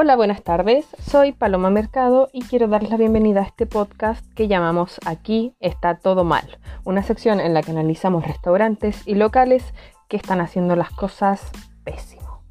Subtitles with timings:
[0.00, 0.86] Hola, buenas tardes.
[1.00, 5.98] Soy Paloma Mercado y quiero darles la bienvenida a este podcast que llamamos Aquí está
[5.98, 9.74] todo mal, una sección en la que analizamos restaurantes y locales
[10.06, 11.50] que están haciendo las cosas
[11.82, 12.44] pésimo.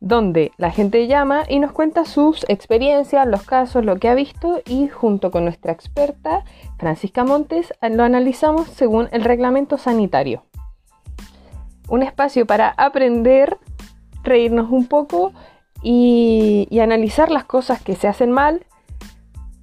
[0.00, 4.60] Donde la gente llama y nos cuenta sus experiencias, los casos, lo que ha visto
[4.66, 6.42] y junto con nuestra experta
[6.76, 10.42] Francisca Montes lo analizamos según el reglamento sanitario.
[11.88, 13.58] Un espacio para aprender,
[14.24, 15.32] reírnos un poco
[15.82, 18.64] y, analizar las cosas que se hacen mal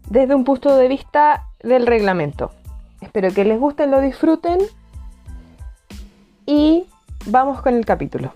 [0.10, 2.52] desde un punto de vista del reglamento.
[3.02, 4.60] Espero que les guste, lo disfruten
[6.46, 6.86] y
[7.26, 8.34] vamos con el capítulo.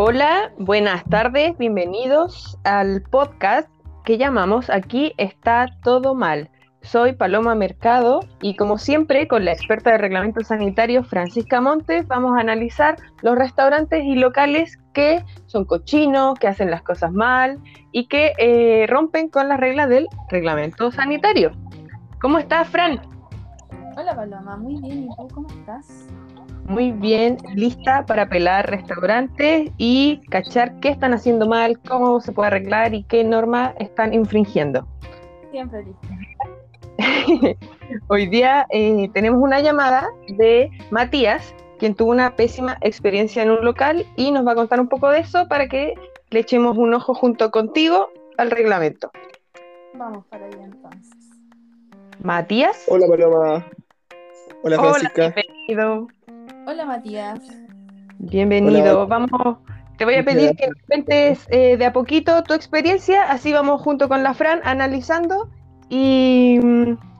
[0.00, 3.68] Hola, buenas tardes, bienvenidos al podcast
[4.04, 6.50] que llamamos Aquí está todo mal.
[6.82, 12.36] Soy Paloma Mercado y como siempre con la experta de reglamento sanitario Francisca Montes vamos
[12.36, 17.58] a analizar los restaurantes y locales que son cochinos, que hacen las cosas mal
[17.90, 21.50] y que eh, rompen con las reglas del reglamento sanitario.
[22.20, 23.00] ¿Cómo estás, Fran?
[23.96, 25.06] Hola Paloma, muy bien.
[25.06, 26.06] ¿Y tú cómo estás?
[26.68, 32.48] Muy bien lista para pelar restaurantes y cachar qué están haciendo mal, cómo se puede
[32.48, 34.86] arreglar y qué normas están infringiendo.
[35.50, 36.08] Siempre lista.
[38.08, 43.64] Hoy día eh, tenemos una llamada de Matías, quien tuvo una pésima experiencia en un
[43.64, 45.94] local y nos va a contar un poco de eso para que
[46.30, 49.10] le echemos un ojo junto contigo al reglamento.
[49.94, 51.16] Vamos para allá entonces.
[52.22, 52.84] Matías.
[52.88, 53.66] Hola Paloma.
[54.62, 55.26] Hola Francisca.
[55.26, 56.08] Hola, bienvenido.
[56.70, 57.40] Hola Matías.
[58.18, 59.06] Bienvenido.
[59.06, 59.30] Vamos,
[59.96, 63.80] te voy a pedir que nos cuentes eh, de a poquito tu experiencia, así vamos
[63.80, 65.48] junto con la Fran analizando
[65.88, 66.60] y,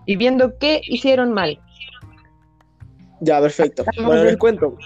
[0.06, 1.58] viendo qué hicieron mal.
[3.22, 3.86] Ya, perfecto.
[4.04, 4.76] Bueno, les cuento.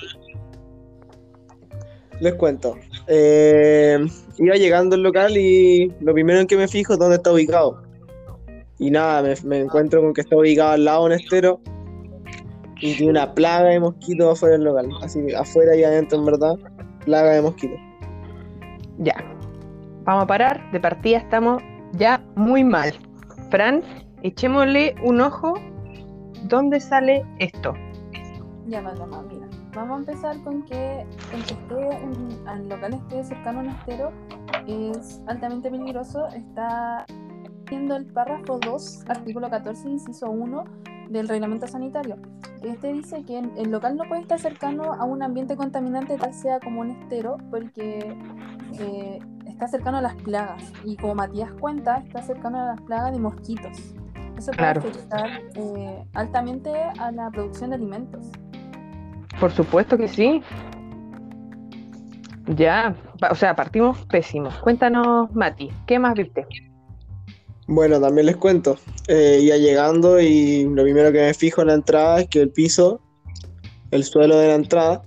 [2.21, 2.77] Les cuento.
[3.09, 3.99] Eh,
[4.39, 7.83] iba llegando al local y lo primero en que me fijo es dónde está ubicado.
[8.79, 11.61] Y nada, me, me encuentro con que está ubicado al lado de un estero
[12.83, 14.89] y tiene una plaga de mosquitos afuera del local.
[15.03, 16.59] Así afuera y adentro, en verdad,
[17.05, 17.79] plaga de mosquitos.
[18.99, 19.15] Ya.
[20.05, 20.71] Vamos a parar.
[20.73, 21.63] De partida estamos
[21.93, 22.93] ya muy mal.
[23.51, 23.83] Fran,
[24.23, 25.55] echémosle un ojo.
[26.49, 27.73] ¿Dónde sale esto?
[28.67, 29.47] Ya, mamá, mira.
[29.77, 34.13] Vamos a empezar con que el que esté en, local esté cercano a un estero
[34.67, 36.27] es altamente peligroso.
[36.35, 37.07] Está
[37.71, 42.17] viendo el párrafo 2, artículo 14, inciso 1 del reglamento sanitario.
[42.63, 46.61] Este dice que el local no puede estar cercano a un ambiente contaminante tal sea
[46.61, 48.17] como un estero porque
[48.79, 53.13] eh, está cercano a las plagas y como Matías cuenta está cercano a las plagas
[53.13, 53.95] de mosquitos.
[54.37, 58.31] Eso puede afectar eh, altamente a la producción de alimentos.
[59.39, 60.43] Por supuesto que sí.
[62.47, 62.95] Ya,
[63.31, 64.55] o sea, partimos pésimos.
[64.59, 66.47] Cuéntanos, Mati, ¿qué más viste?
[67.75, 68.77] Bueno, también les cuento.
[69.09, 72.51] Eh, ya llegando y lo primero que me fijo en la entrada es que el
[72.51, 73.01] piso,
[73.91, 75.03] el suelo de la entrada,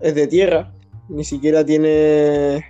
[0.00, 0.74] es de tierra.
[1.08, 2.62] Ni siquiera tiene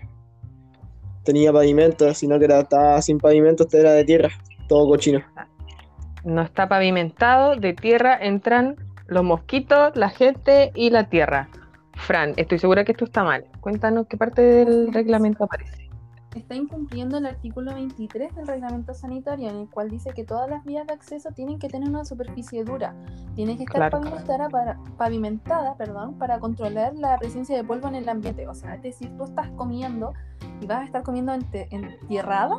[1.25, 4.28] tenía pavimento, sino que era, estaba sin pavimento, este era de tierra,
[4.69, 5.25] todo cochino.
[6.22, 8.76] No está pavimentado, de tierra entran
[9.09, 11.49] los mosquitos, la gente y la tierra.
[11.94, 13.44] Fran, estoy segura que esto está mal.
[13.61, 15.84] Cuéntanos qué parte del reglamento aparece
[16.39, 20.65] está incumpliendo el artículo 23 del reglamento sanitario, en el cual dice que todas las
[20.65, 22.95] vías de acceso tienen que tener una superficie dura,
[23.34, 28.09] tiene que estar pavimentada, para, pavimentada perdón, para controlar la presencia de polvo en el
[28.09, 28.47] ambiente.
[28.49, 30.12] O sea, es decir, tú estás comiendo
[30.61, 32.59] y vas a estar comiendo entierrada.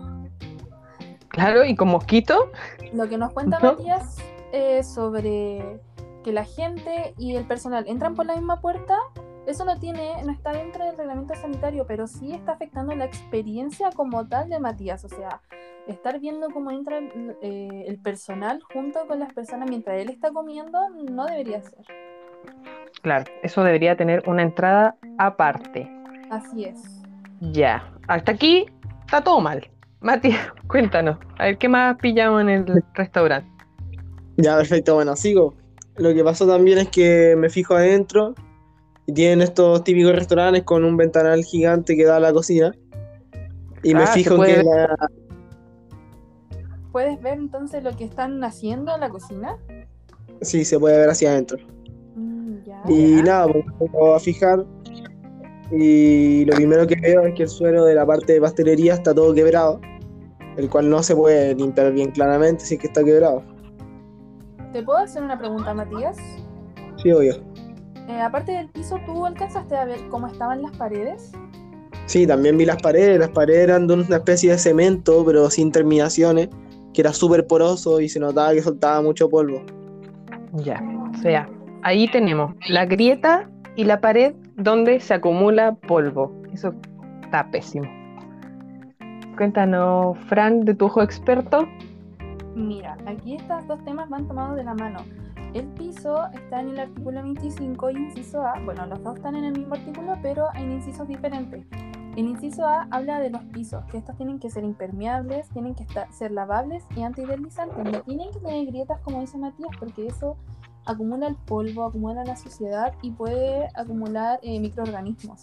[1.29, 2.51] Claro, y con mosquito.
[2.93, 4.17] Lo que nos cuenta Matías
[4.53, 5.81] es sobre
[6.23, 8.97] que la gente y el personal entran por la misma puerta
[9.47, 13.89] eso no tiene, no está dentro del reglamento sanitario, pero sí está afectando la experiencia
[13.95, 15.05] como tal de Matías.
[15.05, 15.41] O sea,
[15.87, 20.79] estar viendo cómo entra el, eh, personal junto con las personas mientras él está comiendo
[20.89, 21.85] no debería ser.
[23.01, 25.89] Claro, eso debería tener una entrada aparte.
[26.31, 27.03] Así es.
[27.39, 28.65] Ya, hasta aquí
[29.01, 29.69] está todo mal.
[30.01, 33.49] Matías, cuéntanos, a ver qué más pillamos en el restaurante.
[34.37, 35.55] Ya, perfecto, bueno, sigo.
[35.97, 38.35] Lo que pasó también es que me fijo adentro
[39.07, 42.73] y tienen estos típicos restaurantes con un ventanal gigante que da a la cocina.
[43.83, 44.95] Y me ah, fijo en que la...
[46.91, 49.57] ¿Puedes ver entonces lo que están haciendo en la cocina?
[50.41, 51.57] Sí, se puede ver hacia adentro.
[52.15, 52.55] Mm,
[52.89, 54.65] y nada, pues me a fijar.
[55.71, 59.13] Y lo primero que veo es que el suelo de la parte de pastelería está
[59.13, 59.81] todo quebrado.
[60.57, 63.43] el cual no se puede limpiar bien claramente si es que está quebrado.
[64.71, 66.17] ¿Te puedo hacer una pregunta, Matías?
[66.97, 67.54] Sí, obvio.
[68.07, 71.31] Eh, aparte del piso, ¿tú alcanzaste a ver cómo estaban las paredes?
[72.05, 73.19] Sí, también vi las paredes.
[73.19, 76.49] Las paredes eran de una especie de cemento, pero sin terminaciones,
[76.93, 79.63] que era súper poroso y se notaba que soltaba mucho polvo.
[80.53, 80.81] Ya,
[81.11, 81.49] o sea,
[81.81, 86.31] ahí tenemos la grieta y la pared donde se acumula polvo.
[86.53, 86.73] Eso
[87.23, 87.87] está pésimo.
[89.35, 91.67] Cuéntanos, Fran, de tu ojo experto.
[92.55, 94.99] Mira, aquí estos dos temas van tomados de la mano.
[95.55, 98.59] El piso está en el artículo 25, inciso A.
[98.65, 101.65] Bueno, los dos están en el mismo artículo, pero en incisos diferentes.
[102.17, 105.87] El inciso A habla de los pisos, que estos tienen que ser impermeables, tienen que
[106.11, 107.85] ser lavables y antideslizantes.
[107.85, 110.35] No tienen que tener grietas, como dice Matías, porque eso
[110.85, 115.41] acumula el polvo, acumula la suciedad y puede acumular eh, microorganismos.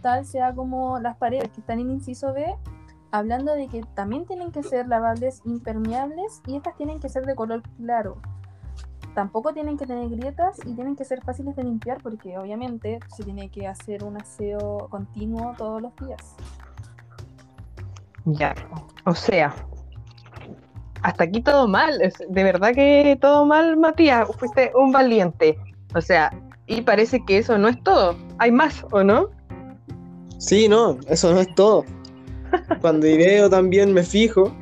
[0.00, 2.46] Tal sea como las paredes que están en inciso B,
[3.10, 7.34] hablando de que también tienen que ser lavables, impermeables y estas tienen que ser de
[7.34, 8.16] color claro.
[9.14, 13.24] Tampoco tienen que tener grietas y tienen que ser fáciles de limpiar porque obviamente se
[13.24, 16.36] tiene que hacer un aseo continuo todos los días.
[18.26, 18.54] Ya,
[19.06, 19.54] o sea,
[21.02, 22.00] hasta aquí todo mal.
[22.02, 24.28] Es- De verdad que todo mal, Matías.
[24.38, 25.58] Fuiste un valiente.
[25.94, 26.30] O sea,
[26.66, 28.16] y parece que eso no es todo.
[28.38, 29.28] Hay más, ¿o no?
[30.38, 31.84] Sí, no, eso no es todo.
[32.80, 34.54] Cuando veo también me fijo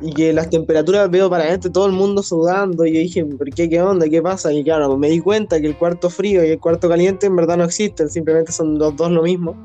[0.00, 3.50] y que las temperaturas veo para adentro todo el mundo sudando y yo dije, ¿por
[3.50, 3.68] qué?
[3.68, 4.08] ¿Qué onda?
[4.08, 4.52] ¿Qué pasa?
[4.52, 7.56] Y claro, me di cuenta que el cuarto frío y el cuarto caliente en verdad
[7.56, 9.56] no existen, simplemente son los dos lo mismo.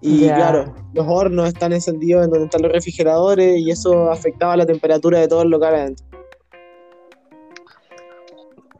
[0.00, 4.64] Y claro, los hornos están encendidos en donde están los refrigeradores y eso afectaba la
[4.64, 6.06] temperatura de todo el local adentro.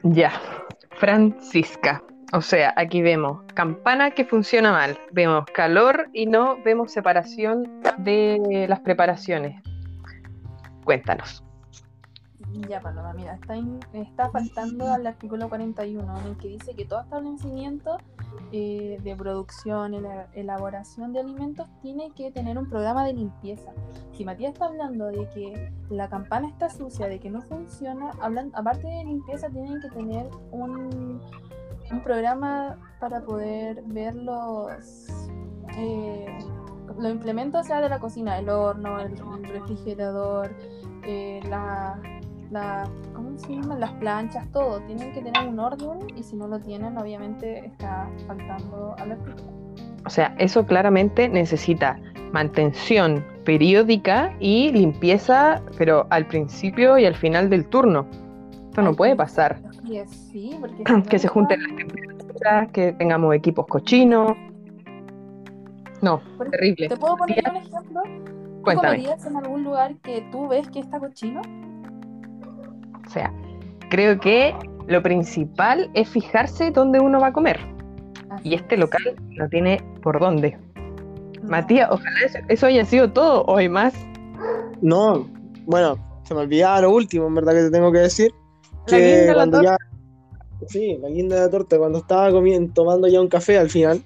[0.04, 0.40] Ya,
[0.92, 2.02] Francisca.
[2.32, 8.66] O sea, aquí vemos campana que funciona mal, vemos calor y no vemos separación de
[8.68, 9.62] las preparaciones.
[10.88, 11.44] Cuéntanos.
[12.66, 16.86] Ya, Paloma, mira, está, in- está faltando al artículo 41, en el que dice que
[16.86, 17.98] todo establecimiento
[18.52, 23.70] eh, de producción, ela- elaboración de alimentos, tiene que tener un programa de limpieza.
[24.12, 28.50] Si Matías está hablando de que la campana está sucia, de que no funciona, hablan,
[28.54, 31.20] aparte de limpieza, tienen que tener un,
[31.90, 35.28] un programa para poder ver los,
[35.76, 36.38] eh,
[36.98, 40.50] los implementos, sea, de la cocina, el horno, el refrigerador,
[41.04, 41.98] eh, la,
[42.50, 42.84] la,
[43.14, 43.76] ¿cómo se llama?
[43.76, 44.80] Las planchas, todo.
[44.80, 49.58] Tienen que tener un orden y si no lo tienen, obviamente está faltando al artículo.
[50.04, 51.98] O sea, eso claramente necesita
[52.32, 58.06] mantención periódica y limpieza, pero al principio y al final del turno.
[58.68, 59.60] Esto no puede pasar.
[60.06, 64.36] Sí, porque Que se junten las temperaturas, que tengamos equipos cochinos.
[66.02, 66.88] No, Por- terrible.
[66.88, 68.00] ¿Te puedo poner un ejemplo?
[68.04, 68.88] ¿Tú Cuéntame.
[68.98, 71.40] comerías en algún lugar que tú ves que está cochino?
[73.06, 73.32] O sea,
[73.90, 74.54] creo que
[74.86, 77.58] lo principal es fijarse dónde uno va a comer.
[78.30, 78.80] Así Y este es.
[78.80, 80.58] local no tiene por dónde.
[81.42, 81.48] No.
[81.50, 83.94] Matías, ojalá eso, eso haya sido todo o hay más.
[84.82, 85.26] No,
[85.66, 88.30] bueno, se me olvidaba lo último, en verdad que te tengo que decir.
[88.86, 89.62] La Que guinda de la torta.
[89.62, 90.66] ya.
[90.66, 94.02] Sí, la guinda de la torta, cuando estaba comiendo, tomando ya un café al final,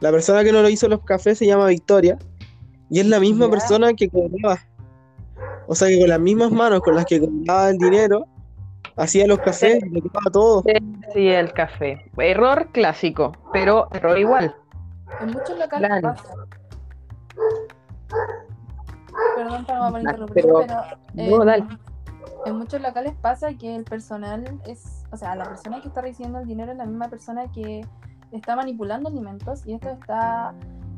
[0.00, 2.18] la persona que nos lo hizo los cafés se llama Victoria
[2.90, 3.50] y es la misma Ya.
[3.50, 4.58] persona que cobraba.
[5.66, 8.26] O sea que con las mismas manos con las que cobraba el dinero,
[8.96, 10.62] hacía los cafés y le cobraba todo.
[11.14, 12.10] Sí, el café.
[12.18, 14.54] Error clásico, pero error igual.
[15.20, 16.14] En muchos locales Claro.
[16.14, 16.34] pasa.
[19.36, 20.58] Perdón interrumpir, pero-
[21.14, 21.64] pero, no, en- dale.
[22.46, 26.38] en muchos locales pasa que el personal es, o sea, la persona que está recibiendo
[26.40, 27.82] el dinero es la misma persona que
[28.32, 30.54] está manipulando alimentos y esto está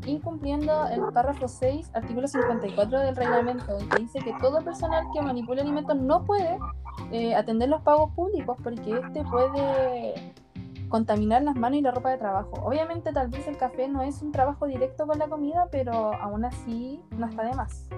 [0.07, 5.23] incumpliendo el párrafo 6, artículo 54 del reglamento, en que dice que todo personal que
[5.23, 6.59] manipule alimentos no puede
[7.11, 10.14] eh, atender los pagos públicos porque este puede
[10.88, 12.53] contaminar las manos y la ropa de trabajo.
[12.62, 16.45] Obviamente tal vez el café no es un trabajo directo con la comida, pero aún
[16.45, 17.88] así no está de más.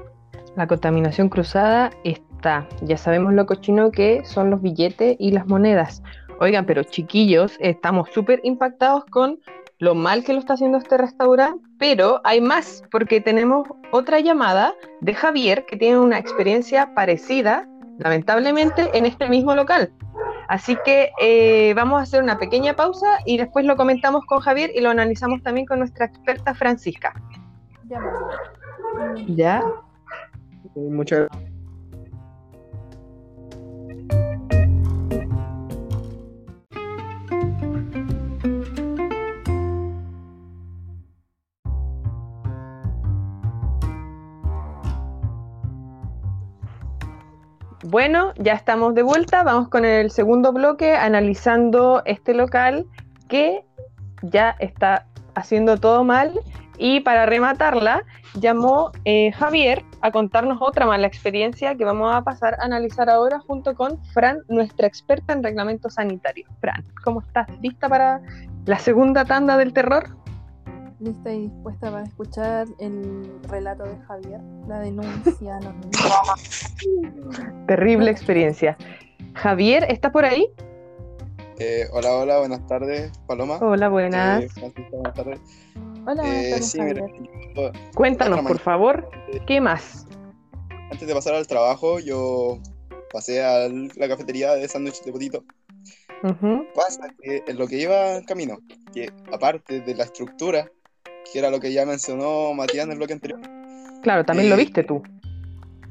[0.56, 2.66] La contaminación cruzada está.
[2.80, 6.02] Ya sabemos lo cochino que son los billetes y las monedas.
[6.38, 9.38] Oigan, pero chiquillos, estamos súper impactados con
[9.78, 14.74] lo mal que lo está haciendo este restaurante, pero hay más, porque tenemos otra llamada
[15.00, 17.66] de Javier que tiene una experiencia parecida,
[17.98, 19.92] lamentablemente, en este mismo local.
[20.48, 24.70] Así que eh, vamos a hacer una pequeña pausa y después lo comentamos con Javier
[24.74, 27.14] y lo analizamos también con nuestra experta Francisca.
[27.88, 28.00] Ya,
[29.28, 29.62] ¿Ya?
[30.74, 31.55] Muchas gracias.
[47.88, 49.44] Bueno, ya estamos de vuelta.
[49.44, 52.84] Vamos con el segundo bloque analizando este local
[53.28, 53.64] que
[54.22, 56.32] ya está haciendo todo mal.
[56.78, 58.02] Y para rematarla,
[58.34, 63.38] llamó eh, Javier a contarnos otra mala experiencia que vamos a pasar a analizar ahora
[63.38, 66.48] junto con Fran, nuestra experta en reglamento sanitario.
[66.60, 67.46] Fran, ¿cómo estás?
[67.62, 68.20] ¿Lista para
[68.64, 70.08] la segunda tanda del terror?
[70.98, 75.58] Lista y dispuesta para escuchar el relato de Javier, la denuncia.
[77.66, 78.78] Terrible experiencia.
[79.34, 80.48] Javier, ¿estás por ahí?
[81.58, 83.58] Eh, hola, hola, buenas tardes, Paloma.
[83.60, 84.44] Hola, buenas.
[84.44, 85.40] Eh, Francisco, buenas tardes.
[86.06, 87.06] Hola, buenas Eh, tardes, sí, mira,
[87.54, 89.10] yo- Cuéntanos, por favor,
[89.46, 90.06] ¿qué más?
[90.90, 92.58] antes de pasar al trabajo, yo
[93.12, 95.44] pasé a la cafetería de sándwich de potito.
[96.22, 96.64] Ujú.
[96.74, 98.58] Pasa que en lo que iba camino,
[98.94, 100.70] que aparte de la estructura,
[101.32, 103.40] que era lo que ya mencionó Matías en el bloque anterior,
[104.02, 105.02] Claro, también lo Eh, viste tú.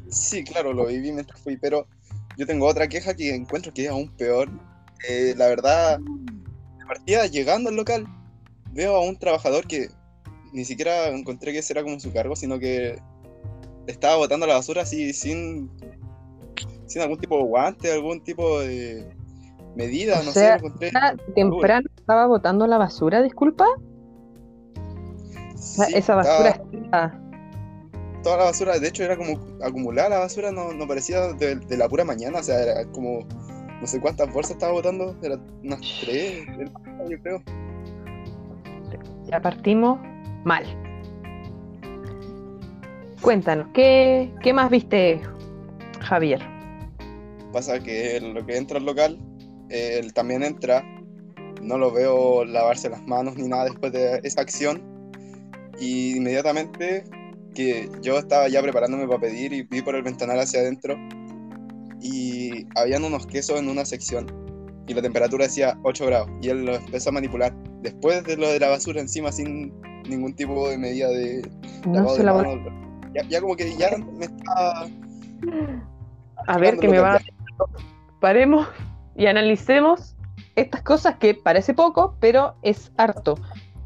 [0.10, 1.88] sí, claro, lo viví mientras fui, pero
[2.38, 4.50] yo tengo otra queja que encuentro que es aún peor.
[5.10, 8.06] Eh, la verdad, de partida, llegando al local,
[8.72, 9.89] veo a un trabajador que
[10.54, 12.98] ni siquiera encontré que ese era como su cargo, sino que
[13.88, 15.70] estaba botando la basura así sin,
[16.88, 19.13] sin algún tipo de guante, algún tipo de
[19.75, 20.92] medida, O no sea, sé, encontré.
[21.36, 23.65] Temprano estaba botando la basura, disculpa.
[25.65, 27.19] Sí, esa basura estaba-
[28.24, 31.77] toda la basura, de hecho era como acumulada la basura, no, no parecía de, de
[31.77, 33.19] la pura mañana, o sea, era como
[33.81, 36.45] no sé cuántas bolsas estaba botando, era unas tres,
[37.10, 37.43] yo creo.
[39.25, 40.00] Ya partimos
[40.43, 40.63] mal.
[43.22, 45.19] Cuéntanos, ¿qué, qué más viste,
[46.01, 46.41] Javier?
[47.51, 49.19] Pasa que lo que entra al local,
[49.69, 50.84] él también entra,
[51.62, 54.81] no lo veo lavarse las manos ni nada después de esa acción,
[55.79, 57.03] y inmediatamente
[57.53, 60.96] que yo estaba ya preparándome para pedir y vi por el ventanal hacia adentro,
[62.01, 64.27] y habían unos quesos en una sección,
[64.88, 68.50] y la temperatura decía 8 grados, y él lo empezó a manipular, después de lo
[68.50, 69.74] de la basura encima, sin
[70.10, 71.50] ningún tipo de medida de
[71.86, 72.86] No lavado se de la.
[73.13, 74.88] Ya, ya como que ya me estaba...
[76.48, 77.20] A ver, que me va...
[78.20, 78.67] Paremos
[79.15, 80.15] y analicemos
[80.55, 83.36] estas cosas que parece poco, pero es harto.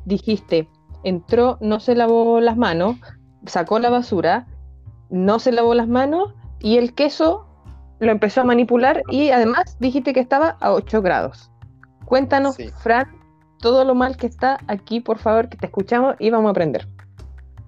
[0.05, 0.67] Dijiste,
[1.03, 2.97] entró, no se lavó las manos,
[3.45, 4.47] sacó la basura,
[5.09, 7.47] no se lavó las manos y el queso
[7.99, 11.51] lo empezó a manipular y además dijiste que estaba a 8 grados.
[12.05, 12.69] Cuéntanos, Sí.
[12.69, 13.07] Fran,
[13.59, 16.87] todo lo mal que está aquí, por favor, que te escuchamos y vamos a aprender.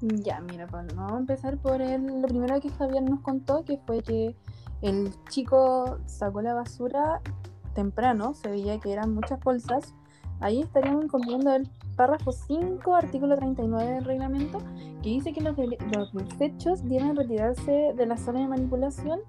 [0.02, 3.78] Ya, mira, Pablo, vamos a empezar por el, lo primero que Javier nos contó, que
[3.86, 4.36] fue que
[4.82, 7.22] el chico sacó la basura
[7.76, 9.94] temprano, se veía que eran muchas bolsas.
[10.40, 14.60] Ahí estaríamos incumpliendo el párrafo 5, artículo 39 del reglamento,
[15.02, 19.20] que dice que los, de- los desechos deben retirarse de la zona de manipulación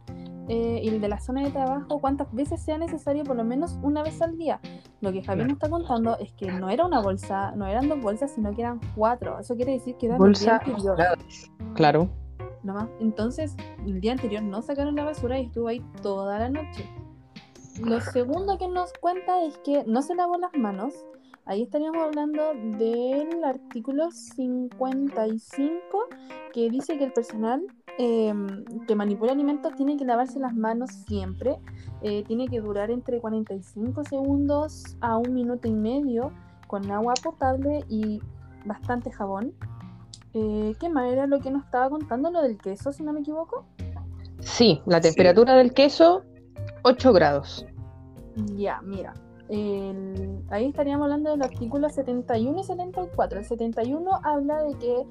[0.48, 4.02] eh, y de la zona de trabajo cuantas veces sea necesario, por lo menos una
[4.02, 4.60] vez al día.
[5.00, 8.00] Lo que Javier nos está contando es que no era una bolsa, no eran dos
[8.00, 9.38] bolsas, sino que eran cuatro.
[9.38, 10.96] Eso quiere decir que era el Bolsa día anterior.
[10.96, 12.08] Claro.
[12.64, 12.88] nomás.
[13.00, 16.88] Entonces, el día anterior no sacaron la basura y estuvo ahí toda la noche.
[17.80, 20.92] Lo segundo que nos cuenta es que no se lavó las manos.
[21.44, 25.80] Ahí estaríamos hablando del artículo 55
[26.52, 27.62] que dice que el personal
[27.98, 28.32] eh,
[28.86, 31.58] que manipula alimentos tiene que lavarse las manos siempre.
[32.02, 36.32] Eh, tiene que durar entre 45 segundos a un minuto y medio
[36.68, 38.20] con agua potable y
[38.64, 39.52] bastante jabón.
[40.34, 42.30] Eh, ¿Qué más era lo que nos estaba contando?
[42.30, 43.64] Lo del queso, si no me equivoco.
[44.40, 45.08] Sí, la Sí.
[45.08, 46.22] temperatura del queso,
[46.82, 47.66] 8 grados.
[48.56, 49.12] Ya, mira.
[49.48, 53.38] El- ahí estaríamos hablando del artículo 71 y 74.
[53.40, 55.06] El 71 habla de que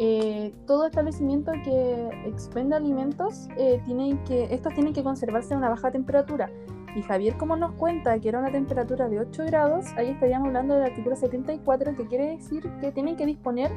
[0.00, 5.68] eh, todo establecimiento que expenda alimentos, eh, tienen que, estos tienen que conservarse a una
[5.68, 6.50] baja temperatura.
[6.96, 10.74] Y Javier, como nos cuenta que era una temperatura de 8 grados, ahí estaríamos hablando
[10.74, 13.70] del artículo 74, que quiere decir que tienen que disponer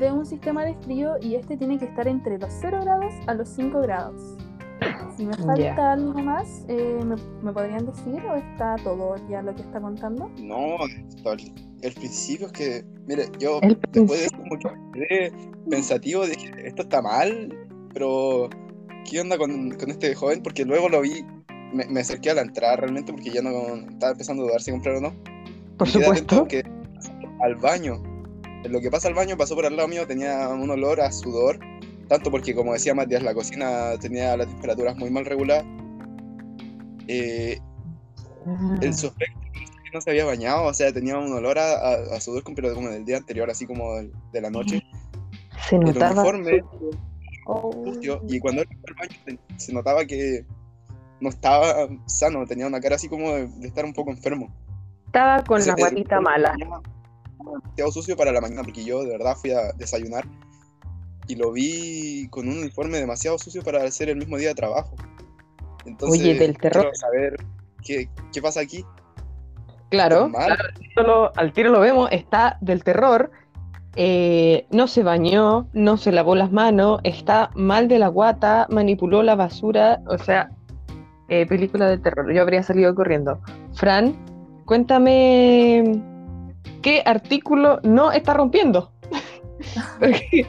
[0.00, 3.34] de un sistema de frío y este tiene que estar entre los 0 grados a
[3.34, 4.36] los 5 grados.
[5.16, 5.92] Si me falta Ya.
[5.92, 10.28] algo más, eh, ¿me, me podrían decir o está todo ya lo que está contando?
[10.38, 11.52] No, el,
[11.82, 15.32] el principio es que, mire, yo El después de eso como que quedé
[15.70, 17.56] pensativo, dije, esto está mal,
[17.92, 18.48] pero
[19.08, 20.42] ¿qué onda con, con este joven?
[20.42, 21.24] Porque luego lo vi,
[21.72, 24.72] me, me acerqué a la entrada realmente porque ya no estaba empezando a dudar si
[24.72, 25.14] comprar o no.
[25.78, 26.48] Por Y supuesto.
[26.48, 26.64] que
[27.40, 28.02] al baño.
[28.64, 31.12] En lo que pasa al baño pasó por al lado mío, tenía un olor a
[31.12, 31.58] sudor,
[32.14, 35.64] tanto porque como decía Matías, la cocina tenía las temperaturas muy mal reguladas.
[37.08, 37.58] Eh,
[38.46, 38.76] Ah.
[38.82, 42.20] el sospecho que no se había bañado, o sea, tenía un olor a, a- a
[42.20, 44.82] sudor pero como del día anterior, así como del- de la noche.
[45.68, 46.22] Se El notaba.
[46.22, 46.62] uniforme
[47.46, 47.70] Oh,
[48.28, 48.68] y cuando él
[48.98, 50.46] baño se- notaba que
[51.20, 54.50] no estaba sano, tenía una cara así como de, de estar un poco enfermo.
[55.06, 56.54] Estaba con la guatita mala.
[57.38, 60.26] demasiado sucio para la mañana, porque yo de verdad fui a desayunar
[61.26, 64.94] y lo vi con un uniforme demasiado sucio para hacer el mismo día de trabajo.
[65.86, 66.82] Entonces, Oye, del terror.
[66.84, 67.36] quiero saber
[67.84, 68.84] qué, qué pasa aquí.
[69.90, 73.30] Claro, claro, al tiro lo- al tiro lo vemos, está del terror.
[73.96, 79.22] eh, no se bañó, no se lavó las manos, está mal de la guata, manipuló
[79.22, 80.50] la basura, o sea,
[81.28, 82.32] eh, película de terror.
[82.34, 83.38] Yo habría salido corriendo.
[83.74, 84.16] Fran,
[84.64, 86.02] cuéntame
[86.82, 88.90] qué artículo no está rompiendo.
[90.00, 90.46] Porque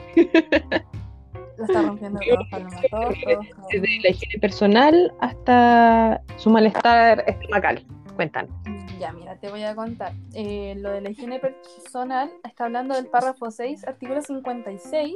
[1.58, 3.68] Lo está rompiendo todos, Paloma, todos, todos, todos.
[3.72, 7.86] desde la higiene personal hasta su malestar estomacal.
[8.16, 8.52] Cuéntanos.
[9.00, 10.14] Ya, mira, te voy a contar.
[10.34, 15.16] Eh, lo de la higiene personal está hablando del párrafo 6, artículo 56,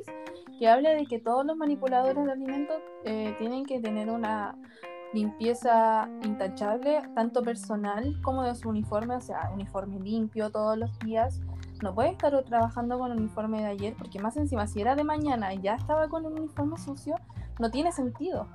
[0.57, 4.55] que habla de que todos los manipuladores de alimentos eh, tienen que tener una
[5.13, 11.41] limpieza intachable, tanto personal como de su uniforme, o sea, uniforme limpio todos los días.
[11.81, 15.03] No puede estar trabajando con el uniforme de ayer, porque más encima, si era de
[15.03, 17.15] mañana y ya estaba con un uniforme sucio,
[17.59, 18.47] no tiene sentido.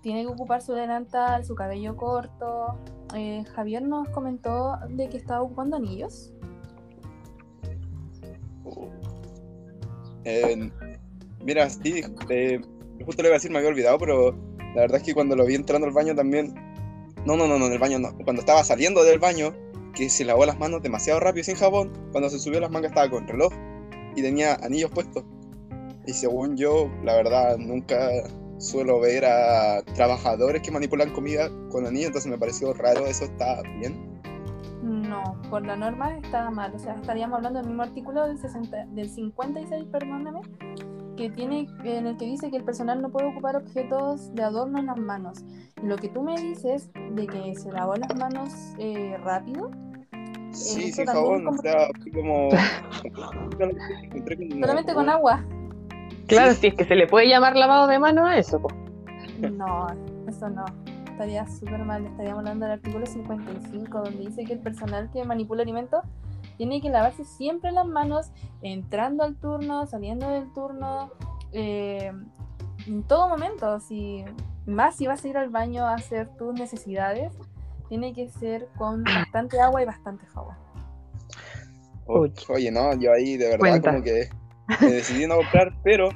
[0.00, 2.78] Tiene que ocupar su delantal, su cabello corto.
[3.14, 6.32] Eh, Javier nos comentó de que estaba ocupando anillos.
[10.24, 10.70] Eh,
[11.44, 12.60] mira, sí, eh,
[13.04, 14.32] justo le iba a decir, me había olvidado, pero
[14.74, 16.54] la verdad es que cuando lo vi entrando al baño también.
[17.26, 18.16] No, no, no, no, en el baño no.
[18.24, 19.54] Cuando estaba saliendo del baño,
[19.94, 23.10] que se lavó las manos demasiado rápido sin jabón, cuando se subió las mangas estaba
[23.10, 23.52] con reloj
[24.16, 25.24] y tenía anillos puestos.
[26.06, 28.10] Y según yo, la verdad, nunca
[28.58, 33.62] suelo ver a trabajadores que manipulan comida con anillos, entonces me pareció raro, eso está
[33.78, 34.12] bien.
[34.82, 36.74] No, por la norma está mal.
[36.74, 40.40] O sea, estaríamos hablando del mismo artículo del, 60, del 56, perdóname,
[41.16, 44.78] que tiene, en el que dice que el personal no puede ocupar objetos de adorno
[44.78, 45.44] en las manos.
[45.82, 49.70] Lo que tú me dices de que se lavó las manos eh, rápido,
[50.52, 52.48] Sí, sin jabón, como- o sea, fui como...
[54.60, 55.44] solamente con agua.
[56.26, 58.60] Claro, si es que se le puede llamar lavado de mano a eso.
[58.60, 58.68] po.
[59.50, 59.86] No,
[60.28, 60.64] eso no.
[61.10, 62.06] Estaría súper mal.
[62.06, 66.02] Estaríamos hablando del artículo 55, donde dice que el personal que manipula alimentos
[66.56, 68.30] tiene que lavarse siempre las manos,
[68.62, 71.10] entrando al turno, saliendo del turno,
[71.52, 72.12] eh,
[72.86, 73.80] en todo momento.
[73.80, 74.24] Si,
[74.66, 77.32] más si vas a ir al baño a hacer tus necesidades,
[77.92, 80.56] tiene que ser con bastante agua y bastante jabón.
[82.06, 83.90] Oye, no, yo ahí de verdad Cuenta.
[83.90, 84.30] como que
[84.80, 86.08] me decidí no comprar, pero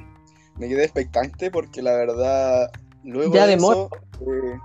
[0.57, 2.71] me quedé expectante porque la verdad,
[3.03, 4.57] luego Ya de de eso, eh,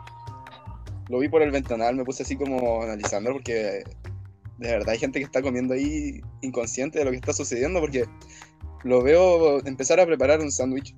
[1.10, 3.84] lo vi por el ventanal, me puse así como analizando porque
[4.56, 8.06] de verdad hay gente que está comiendo ahí inconsciente de lo que está sucediendo porque
[8.84, 10.96] lo veo empezar a preparar un sándwich,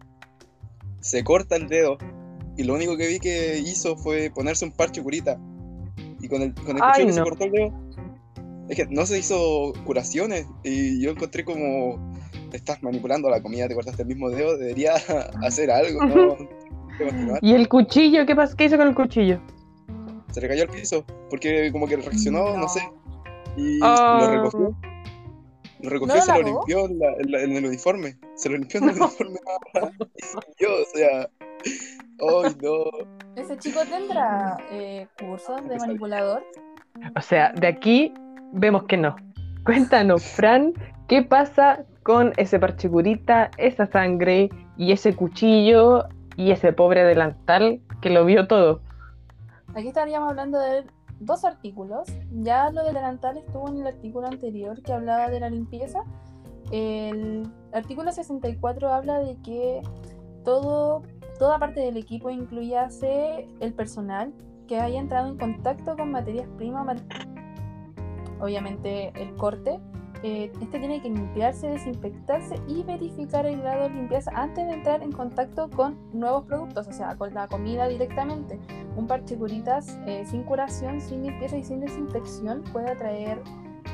[1.01, 1.99] se corta el dedo
[2.57, 5.41] y lo único que vi que hizo fue ponerse un parche curita
[6.25, 7.73] y con el, con el Ay, cuchillo que se cortó el dedo
[8.69, 12.13] es que no se hizo curaciones y yo encontré como
[12.53, 14.95] estás manipulando la comida, te cortaste el mismo dedo, debería
[15.45, 16.37] hacer algo, ¿no?
[17.43, 18.25] ¿Y el cuchillo?
[18.25, 18.57] ¿Qué, pasó?
[18.57, 19.41] ¿Qué hizo con el cuchillo?
[20.33, 22.81] Se le cayó al piso porque como que reaccionó, no, sé,
[23.57, 24.19] y Ah.
[24.23, 24.77] lo recogió.
[25.81, 26.59] Lo recogió ¿No y se lo lavó?
[26.67, 28.17] limpió en, la- en la- en el uniforme.
[28.37, 29.39] Se lo limpió en el uniforme.
[30.17, 31.29] y siguió, o sea,
[32.21, 32.85] ¡ay no!
[33.37, 36.43] ¿Ese chico tendrá eh, cursos de manipulador?
[37.17, 38.13] O sea, de aquí
[38.53, 39.17] vemos que no.
[39.65, 40.73] Cuéntanos, Fran,
[41.09, 47.81] ¿qué pasa con ese parche curita, esa sangre y ese cuchillo y ese pobre delantal
[48.01, 48.81] que lo vio todo?
[49.75, 50.85] Aquí estaríamos hablando de
[51.21, 52.09] dos artículos.
[52.31, 56.01] Ya lo del delantal estuvo en el artículo anterior que hablaba de la limpieza.
[56.71, 59.83] El artículo 64 habla de que
[60.45, 61.03] todo,
[61.39, 64.33] toda parte del equipo, incluyase el personal
[64.69, 66.97] que haya entrado en contacto con materias primas, ma-
[68.41, 69.79] obviamente el corte,
[70.23, 75.03] eh, este tiene que limpiarse, desinfectarse y verificar el grado de limpieza antes de entrar
[75.03, 78.59] en contacto con nuevos productos, o sea, con la comida directamente.
[78.97, 83.43] Un parche curitas eh, sin curación, sin limpieza y sin desinfección puede atraer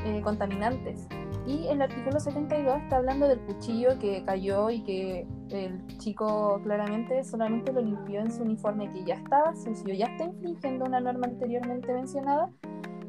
[0.04, 1.06] eh, contaminantes.
[1.46, 7.24] Y el artículo 72 está hablando del cuchillo que cayó y que el chico claramente
[7.24, 11.26] solamente lo limpió en su uniforme que ya estaba sucio, ya está infringiendo una norma
[11.26, 12.50] anteriormente mencionada.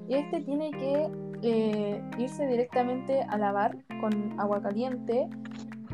[0.07, 1.09] Y este tiene que
[1.43, 5.29] eh, irse directamente a lavar con agua caliente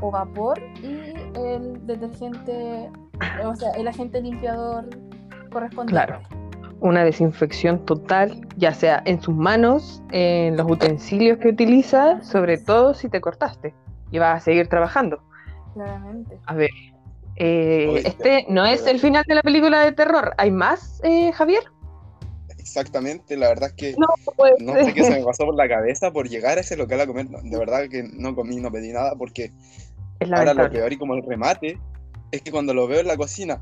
[0.02, 2.92] o vapor y el detergente,
[3.44, 4.90] o sea, el agente limpiador
[5.52, 6.06] correspondiente.
[6.06, 6.37] Claro.
[6.80, 12.94] Una desinfección total, ya sea en sus manos, en los utensilios que utiliza, sobre todo
[12.94, 13.74] si te cortaste
[14.12, 15.20] y vas a seguir trabajando.
[15.74, 16.38] Claramente.
[16.46, 16.70] A ver,
[17.40, 20.34] Eh, Oye, este no es el final de la película de terror.
[20.40, 21.64] ¿Hay más, eh, Javier?
[22.58, 25.68] Exactamente, la verdad es que No, puede no sé qué se me pasó por la
[25.70, 27.30] cabeza por llegar a ese local a comer.
[27.30, 29.52] No, de verdad que no comí, no pedí nada porque
[30.20, 31.80] Es ahora lo peor y como el remate
[32.32, 33.62] es que cuando lo veo en la cocina,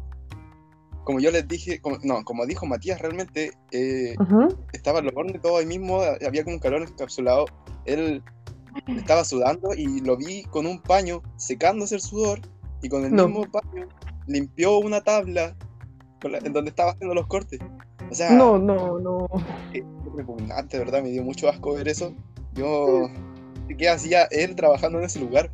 [1.06, 4.50] como yo les dije, como- no, como dijo Matías, realmente eh, Ujú.
[4.74, 7.46] estaba el horno todo ahí mismo, había como un calor encapsulado.
[7.86, 8.22] Él
[8.98, 12.40] estaba sudando y lo vi con un paño secándose el sudor
[12.82, 13.28] y con el No.
[13.30, 13.88] mismo paño
[14.28, 15.56] limpió una tabla
[16.24, 17.60] la- en donde estaba haciendo los cortes.
[18.10, 19.28] O sea, No, no, no.
[19.74, 19.84] es
[20.16, 21.04] repugnante, ¿verdad?
[21.04, 22.14] Me dio mucho asco ver eso.
[22.56, 23.08] Yo,
[23.78, 25.52] ¿qué hacía él trabajando en ese lugar?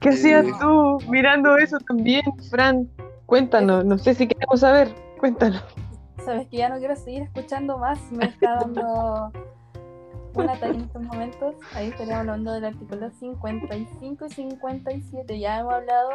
[0.00, 2.88] ¿Qué Eh, hacías tú mirando eso también, Fran?
[3.32, 4.94] Cuéntanos, no sé si queremos saber.
[5.18, 5.64] Cuéntanos.
[6.22, 9.32] Sabes que ya no quiero seguir escuchando más, me está dando
[10.34, 11.54] un ataque en estos momentos.
[11.74, 15.38] Ahí estaríamos hablando del artículo 55 y 57.
[15.38, 16.10] Ya hemos hablado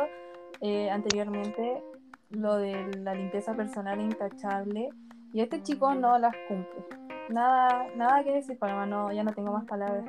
[0.62, 1.82] eh, anteriormente
[2.30, 4.90] lo de la limpieza personal intachable
[5.34, 6.86] y este chico no las cumple.
[7.30, 10.06] Nada, nada que decir, Paloma, no, ya no tengo más palabras.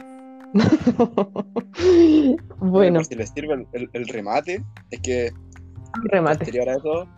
[2.58, 5.32] bueno, si les sirve el, el- el remate, es que
[6.04, 6.38] remate.
[6.38, 7.08] posterior a eso,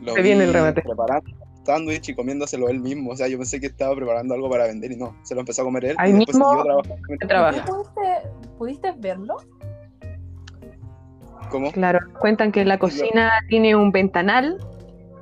[0.00, 0.82] lo Se viene el remate.
[0.82, 1.30] preparando
[1.64, 3.12] sándwich y comiéndoselo él mismo.
[3.12, 5.62] O sea, yo pensé que estaba preparando algo para vender y no, se lo empezó
[5.62, 6.96] a comer él Ahí y después mismo siguió trabajando.
[7.20, 7.64] se trabaja.
[7.64, 9.36] ¿Tú pudiste, pudiste verlo?
[11.50, 11.70] ¿Cómo?
[11.72, 14.58] Claro, cuentan que la cocina tiene un ventanal.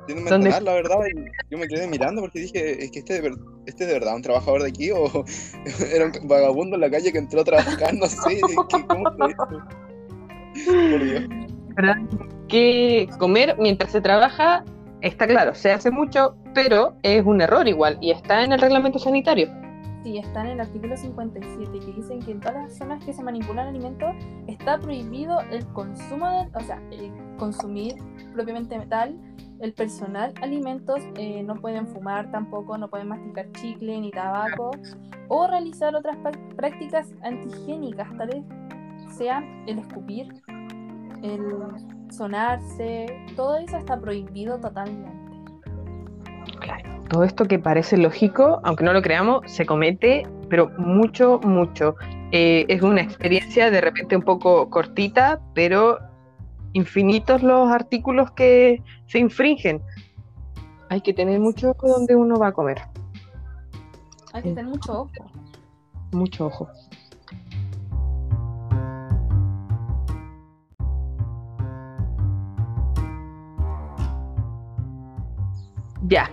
[0.07, 2.99] Tiene un ¿Dónde- ventanal, la verdad, y yo me quedé mirando porque dije, es que
[2.99, 3.35] este de, ver-
[3.65, 5.05] este es de verdad un trabajador de aquí o
[5.93, 9.29] era un vagabundo en la calle que entró a trabajar, no sé, ¿qué, ¿cómo fue
[9.29, 9.47] esto?
[10.65, 11.23] Por Dios.
[11.75, 11.95] ¿verdad?
[12.51, 14.65] Que comer mientras se trabaja,
[14.99, 18.99] está claro, se hace mucho, pero es un error igual y está en el reglamento
[18.99, 19.49] sanitario.
[20.03, 23.23] Sí, está en el artículo 57 que dicen que en todas las zonas que se
[23.23, 24.15] manipulan alimentos
[24.47, 27.95] está prohibido el consumo, de, o sea, el consumir
[28.33, 29.15] propiamente tal,
[29.61, 34.71] el personal alimentos, eh, no pueden fumar tampoco, no pueden masticar chicle ni tabaco
[35.27, 36.17] o realizar otras
[36.57, 38.43] prácticas antihigiénicas, tales
[39.11, 40.33] sean el escupir,
[41.23, 41.43] el
[42.11, 43.05] sonarse,
[43.35, 45.11] todo eso está prohibido totalmente.
[46.59, 51.95] Claro, todo esto que parece lógico, aunque no lo creamos, se comete, pero mucho, mucho.
[52.31, 55.97] Eh, es una experiencia de repente un poco cortita, pero
[56.73, 59.81] infinitos los artículos que se infringen.
[60.89, 62.81] Hay que tener mucho ojo donde uno va a comer,
[64.33, 65.11] Hay que tener mucho ojo.
[66.11, 66.69] mucho ojo.
[76.11, 76.29] Ya,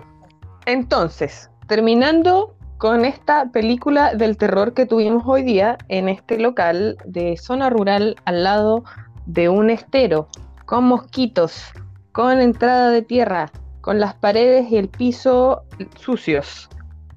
[0.66, 7.36] entonces, terminando con esta película del terror que tuvimos hoy día en este local de
[7.36, 8.82] zona rural al lado
[9.26, 10.26] de un estero,
[10.66, 11.62] con mosquitos,
[12.10, 15.62] con entrada de tierra, con las paredes y el piso
[15.96, 16.68] sucios,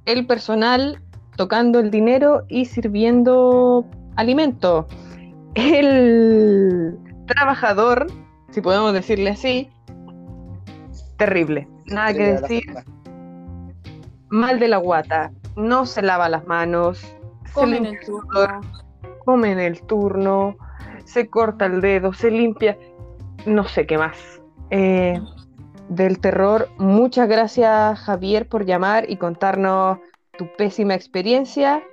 [0.05, 1.01] el personal
[1.37, 4.85] tocando el dinero y sirviendo alimento,
[5.55, 6.95] el
[7.25, 8.05] trabajador,
[8.51, 9.71] si podemos decirle así,
[11.25, 12.63] terrible, nada que decir.
[14.29, 18.61] mal de la guata, no se lava las manos, se Comen el turno.
[19.25, 20.55] come en el turno,
[21.05, 22.77] se corta el dedo, se limpia,
[23.45, 24.17] no sé qué más.
[24.71, 25.19] Eh,
[25.89, 29.99] del terror, muchas gracias Javier por llamar y contarnos
[30.37, 31.83] tu pésima experiencia.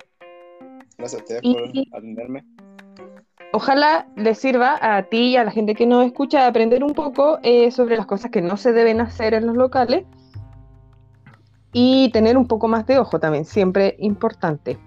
[0.97, 2.45] Gracias a ustedes Y- por atenderme.
[3.53, 7.39] Ojalá les sirva a ti y a la gente que nos escucha aprender un poco
[7.43, 10.05] eh, sobre las cosas que no se deben hacer en los locales
[11.73, 14.79] y tener un poco más de ojo también, siempre importante.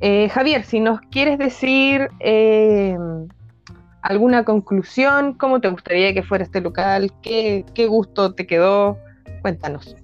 [0.00, 2.96] Eh, Javier, si nos quieres decir eh,
[4.02, 8.98] alguna conclusión, cómo te gustaría que fuera este local, qué, qué gusto te quedó,
[9.42, 9.96] cuéntanos.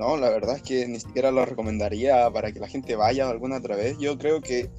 [0.00, 3.58] No, la verdad es que ni siquiera lo recomendaría para que la gente vaya alguna
[3.58, 3.98] otra vez.
[3.98, 4.70] Yo creo que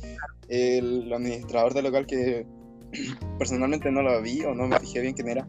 [0.49, 2.47] el administrador del local que
[3.37, 5.47] personalmente no lo vi o no me fijé bien quién era,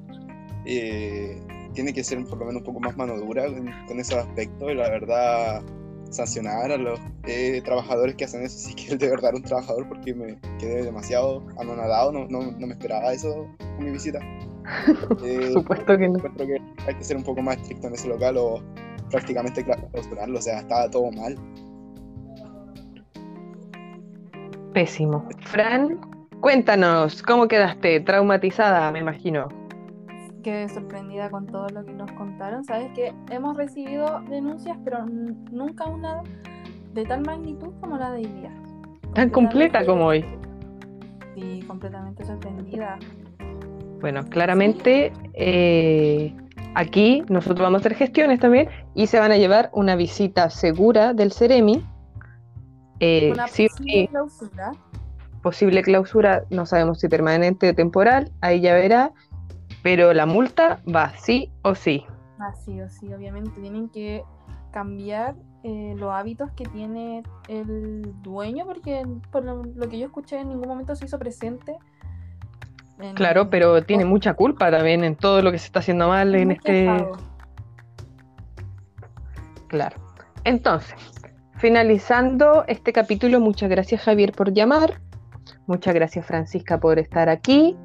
[0.67, 1.41] eh,
[1.73, 3.47] tiene que ser por lo menos un poco más mano dura
[3.87, 5.63] con, esos aspectos y la verdad
[6.11, 8.59] sancionar a los eh, trabajadores que hacen eso.
[8.69, 12.75] Sí que de verdad un trabajador porque me quedé demasiado anonadado, no, no, no me
[12.75, 14.19] esperaba eso con mi visita.
[15.25, 16.19] Eh, Por supuesto que no.
[16.21, 18.63] que hay que ser un poco más estricto en ese local o
[19.13, 21.37] prácticamente cla- clausurarlo, o sea, estaba todo mal.
[24.73, 25.29] Pésimo.
[25.43, 26.01] Fran,
[26.41, 28.01] cuéntanos, ¿cómo quedaste?
[28.01, 29.49] Traumatizada, me imagino.
[30.43, 32.65] Quedé sorprendida con todo lo que nos contaron.
[32.65, 36.23] Sabes que hemos recibido denuncias, pero nunca una
[36.95, 38.51] de tal magnitud como la de hoy día.
[39.15, 40.25] Tan completa como hoy.
[41.35, 42.99] Sí, completamente sorprendida.
[44.01, 46.35] Bueno, claramente eh,
[46.75, 51.15] aquí nosotros vamos a hacer gestiones también y se van a llevar una visita segura
[51.15, 51.85] del Ceremi.
[53.01, 54.73] Eh, Una posible sí, clausura.
[55.43, 59.13] posible clausura, no sabemos si permanente o temporal, ahí ya verá,
[59.83, 62.05] pero la multa va sí o sí.
[62.39, 64.23] Ah, sí o sí, obviamente tienen que
[64.71, 70.39] cambiar eh, los hábitos que tiene el dueño, porque por lo, lo que yo escuché
[70.41, 71.77] en ningún momento se hizo presente.
[73.03, 76.35] En- Claro, pero tiene mucha culpa también en todo lo que se está haciendo mal
[76.35, 76.89] en este...
[79.69, 79.97] Claro.
[80.45, 80.95] Entonces,
[81.57, 85.01] finalizando este capítulo, muchas gracias Javier por llamar,
[85.67, 87.77] muchas gracias Francisca por estar aquí,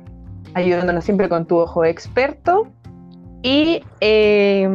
[0.53, 2.67] ayudándonos siempre con tu ojo experto.
[3.43, 4.67] Y eh,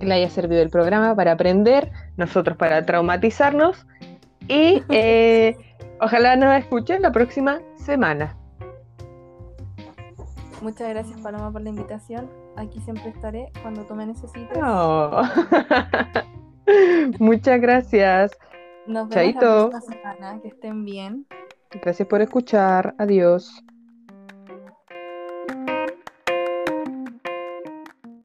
[0.00, 3.86] que le haya servido el programa para aprender, nosotros para traumatizarnos.
[4.48, 5.56] Y eh,
[6.00, 8.34] ojalá nos escuchen la próxima semana.
[10.60, 12.30] Muchas gracias Paloma por la invitación.
[12.56, 14.58] Aquí siempre estaré cuando tú me necesites.
[14.62, 15.22] Oh.
[17.18, 18.32] Muchas gracias.
[18.86, 19.40] Nos vemos Chaito.
[19.40, 20.40] la próxima semana.
[20.42, 21.26] Que estén bien.
[21.82, 22.94] Gracias por escuchar.
[22.98, 23.62] Adiós.